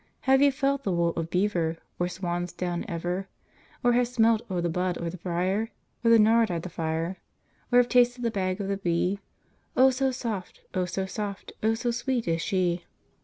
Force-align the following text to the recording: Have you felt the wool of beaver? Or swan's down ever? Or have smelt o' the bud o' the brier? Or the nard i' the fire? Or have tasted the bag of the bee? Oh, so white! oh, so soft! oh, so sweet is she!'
Have 0.21 0.41
you 0.41 0.51
felt 0.51 0.81
the 0.83 0.91
wool 0.91 1.09
of 1.11 1.29
beaver? 1.29 1.77
Or 1.99 2.07
swan's 2.07 2.53
down 2.53 2.85
ever? 2.87 3.27
Or 3.83 3.93
have 3.93 4.07
smelt 4.07 4.41
o' 4.49 4.59
the 4.59 4.67
bud 4.67 4.97
o' 4.97 5.07
the 5.11 5.17
brier? 5.17 5.69
Or 6.03 6.09
the 6.09 6.17
nard 6.17 6.49
i' 6.49 6.57
the 6.57 6.69
fire? 6.69 7.17
Or 7.71 7.77
have 7.77 7.87
tasted 7.87 8.23
the 8.23 8.31
bag 8.31 8.59
of 8.59 8.67
the 8.67 8.77
bee? 8.77 9.19
Oh, 9.77 9.91
so 9.91 10.07
white! 10.11 10.61
oh, 10.73 10.85
so 10.85 11.05
soft! 11.05 11.51
oh, 11.61 11.75
so 11.75 11.91
sweet 11.91 12.27
is 12.27 12.41
she!' 12.41 12.83